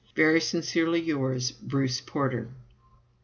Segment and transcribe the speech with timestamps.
[0.15, 2.49] Very sincerely yours, BRUCE PORTER.